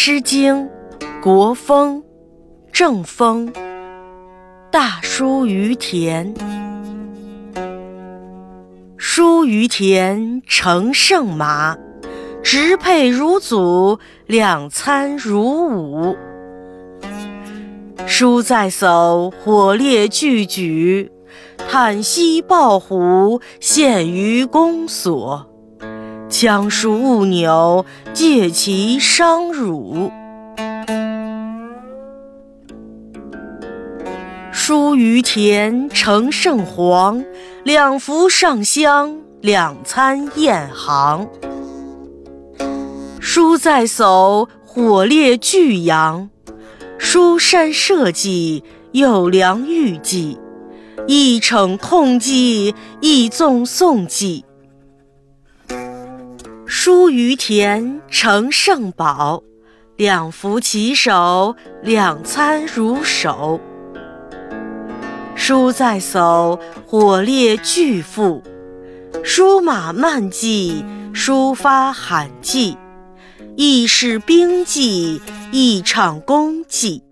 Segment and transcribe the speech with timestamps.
[0.00, 0.68] 诗经·
[1.20, 2.00] 国风·
[2.72, 3.52] 正风。
[4.70, 6.32] 大叔于田，
[8.96, 11.76] 叔于田乘胜马，
[12.44, 16.16] 直辔如祖，两餐如舞。
[18.06, 21.10] 叔在叟，火烈俱举，
[21.68, 25.44] 叹息抱虎，献于公所。
[26.40, 27.84] 将叔勿扭，
[28.14, 30.12] 借其伤辱。
[34.52, 37.24] 叔于田乘胜黄，
[37.64, 41.28] 两服上香，两餐宴行。
[43.18, 46.30] 叔在叟，火烈俱扬。
[46.98, 48.62] 书山社稷，
[48.92, 50.38] 有良御计，
[51.08, 54.44] 一骋痛计，一纵送计。
[56.88, 59.42] 叔于田乘胜宝，
[59.98, 63.60] 两服其手，两餐如首。
[65.34, 68.42] 书在叟，火烈俱赴。
[69.22, 72.78] 叔马慢骑，书发罕骑。
[73.54, 75.20] 亦是兵计，
[75.52, 77.02] 亦唱功绩。